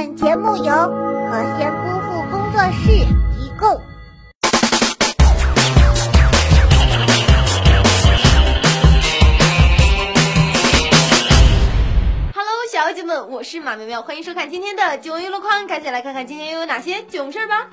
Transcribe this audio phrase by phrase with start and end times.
[0.00, 2.88] 本节目由和仙姑父工作室
[3.36, 3.68] 提供。
[12.32, 17.68] Hello，小姐们，我是马苗苗，欢迎收看今天的九娱乐框，赶紧来看看今天又有哪些囧事吧。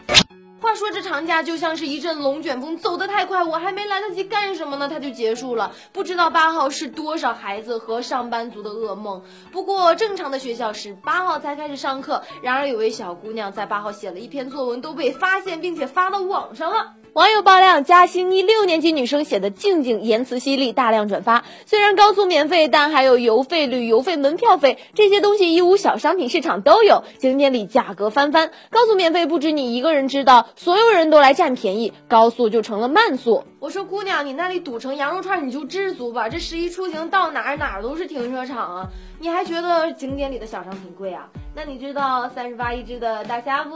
[0.60, 5.72] 话说这长假就像是一阵龙卷风，走得太快，我还没来得及干什么呢，它就结束了。
[5.94, 9.22] 不知道八号是多少孩子和上班族的噩梦。
[9.52, 16.94] 不过正常的学校是八号才开始上课，然而有位小姑娘在八号写了一篇作文，都被发现并且发到网上了。
[17.18, 21.46] 网友爆料，嘉兴一六年级女生写的静静言辞犀利，大量转发。
[21.66, 27.04] 虽然高速免费，但还有邮费、旅游费、门票费这些东西，义乌小商品市场都有。
[27.18, 33.44] 景点里价格翻番，高速免费不止你一个人知道，所有人都来占便宜，高速就成了慢速。
[33.58, 36.30] 我说姑娘，你那里堵成羊肉串，你就知足吧。
[36.30, 41.28] 这十一出行到哪儿哪儿都是停车场啊，你还觉得景点里的小商品贵啊？
[41.56, 43.76] 那你知道三十八一只的大虾不？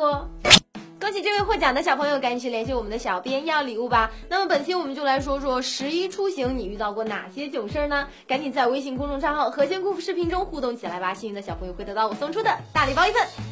[1.11, 4.09] 恭喜这位获奖的小朋友，赶紧去联系我们的小编要礼物吧。
[4.29, 8.07] 那么本期我们就来说说十一出行，你遇到过哪些囧事儿呢？
[8.25, 13.50] 赶紧在微信公众账号“和仙姑父”视频中互动起来吧，幸运的小朋友会得到我送出的大礼包一份。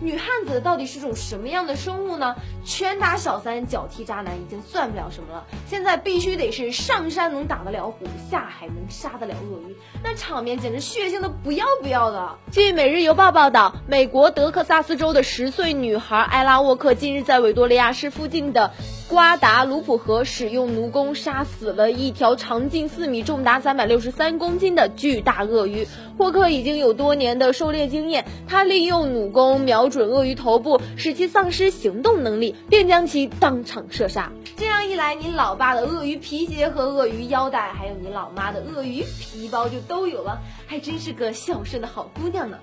[0.00, 2.34] 女汉子到底是种什么样的生物呢？
[2.64, 12.36] 拳打小三，脚踢渣男已经算不了什么了，现在必须得是上山能打得了虎，下海能杀得了鳄鱼，那场面简直血腥的不要不要的。
[12.50, 18.72] 据《每日邮报》报道，美国德克萨斯州的十岁女孩艾拉沃克近日在维多利亚市附近的
[19.06, 25.86] 瓜达卢普河使用弩弓杀死了一条长近四米、重达三百六十三公斤的巨大鳄鱼。
[26.16, 34.32] 霍克已经有多年的狩猎经验，他利用弩弓瞄准鳄鱼头部，使其丧失行动能力，并将其当场射杀。
[34.56, 42.56] 这样一来，你老爸的鳄鱼皮鞋和鳄鱼腰带，还有你老妈的鳄鱼皮包就都有了，还真是个孝顺的好姑娘呢。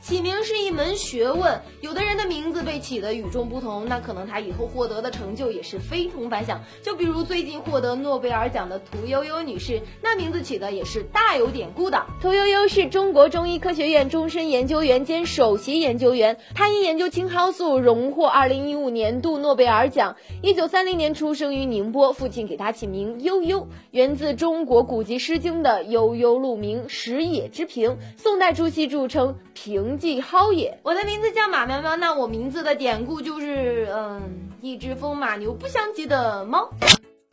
[0.00, 6.62] 起名是一门学问，有的人的名字被起得与众不同，那可能他以后获得的成就也是非同凡响。
[6.82, 12.02] 就比如最近获得诺贝尔奖的屠呦呦女士，那名字起的也是大有典故的。
[12.22, 20.16] 屠呦呦是中国中医科学院终身研究员兼首席研究员，她因研究青蒿素荣获2015年度诺贝尔奖。
[20.42, 27.96] 1930年出生于宁波，父亲给她起名悠悠，源自中国古籍《诗经》的“悠悠鹿鸣，食野之苹”。
[28.16, 29.89] 宋代朱熹著称平。
[29.90, 34.22] 名记蒿也，我的名字叫马喵喵，那我名字的典故就是，嗯，
[34.60, 36.70] 一只风马牛不相及的猫。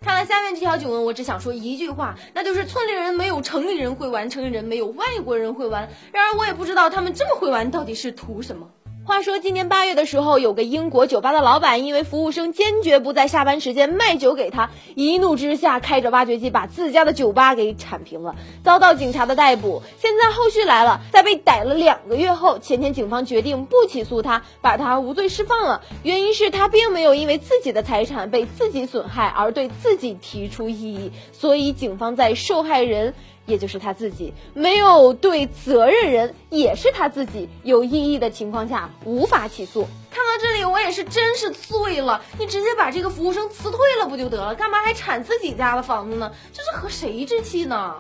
[0.02, 5.88] 看了下面这条酒文，我只想说一句话，那就是村里人没有城里人会玩，城里人没有外国人会玩。
[6.12, 8.68] 然而我也不知道他们这么会玩到底是图什么。
[9.08, 18.36] 话说今年八月的时候，有个英国酒吧的老板，因为服务生坚决不在下班时间卖酒给他，一怒之下开着挖掘机把自家的酒吧给铲平了，
[18.66, 19.82] 遭到警察的逮捕。
[19.98, 25.84] 现在后续来了，在被逮了两个月后，前天警方决定不起诉他，把他无罪释放了。
[26.04, 33.14] 原因是他并没有因为自己的财产被自己损害而对自己提出异议，所以警方在受害人。
[33.48, 39.88] 也就是他自己没有对责任人，也是他自己有异议的情况下，无法起诉。
[40.12, 42.22] 看到这里，我也是真是醉了。
[42.38, 44.54] 你直接把这个服务生辞退了不就得了？
[44.54, 46.32] 干嘛还铲自己家的房子呢？
[46.54, 47.96] 这是和谁置气呢？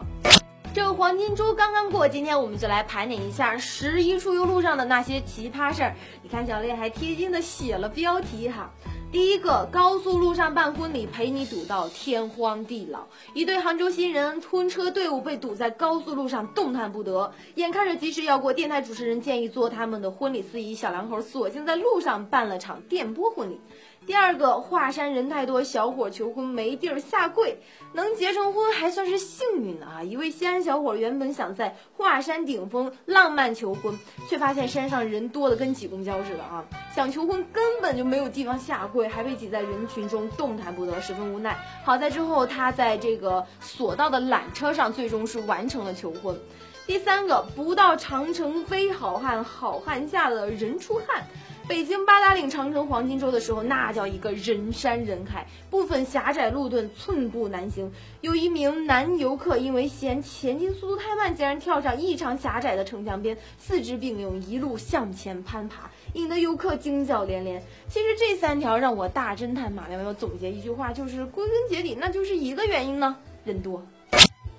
[0.77, 5.95] 这个黄金周刚刚过，今天我们就来盘点一下十一出游路上的那些奇葩事儿。
[6.21, 8.69] 你看，小丽还贴心的写了标题哈。
[9.11, 13.07] 第一个，高速路上办婚礼，陪你堵到天荒地老。
[13.33, 17.33] 一对杭州新人婚车队伍被堵在高速路上，动弹不得。
[17.55, 23.59] 眼看着吉时要过，电台主持人建议做他们的婚礼司仪，小两口索性在路上办了场电波婚礼。
[24.07, 27.59] 第二个，华山人太多，小伙求婚没地儿下跪，
[27.91, 30.01] 能结成婚还算是幸运的啊！
[30.01, 36.63] 一位西安小伙原本想在华山顶峰浪漫求婚，却发现山上人多的跟挤公交似的啊！
[36.95, 41.57] 想求婚根本就没有地方下跪，还被挤在人群中动弹不得，十分无奈。
[41.83, 46.39] 好在之后他在这个索道的缆车上，最终是完成了求婚。
[46.85, 51.27] 第三个，不到长城非好汉，好汉下的人出汗。
[51.67, 57.91] 北京八达岭长城黄金周的时候，那叫一个人山人海，部分狭窄路段寸步难行。
[58.21, 67.61] 有一名男游客因为嫌前进速度太慢，竟然跳上异常狭窄的城墙边，四肢并用，一路向前攀爬，引得游客惊叫连连。
[67.89, 73.85] 其实这三条让我大侦探马苗苗总结一句话，就是归根结底，那就是一个原因呢，人多。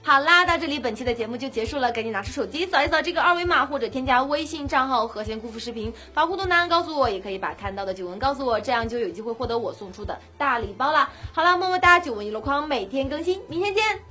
[0.09, 11.11] 好啦，到这里本期的节目就结束了，赶紧拿出手机扫一扫这个二维码，或者添加微信账号“和弦姑父视频”，把互动答案告诉我，也可以把看到的九文告诉我，这样就有机会获得我送出的大礼包啦。
[11.35, 14.08] 好啦，么么哒，九文娱乐筐每天更新，明天见。